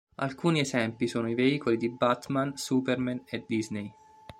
[0.15, 3.93] Alcuni esempi sono i veicoli di Batman, Superman e Disney.